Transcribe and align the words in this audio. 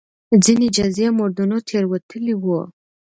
ځینې 0.43 0.67
جزئي 0.77 1.07
موردونو 1.19 1.57
تېروتلي 1.67 2.35
وو. 2.37 2.59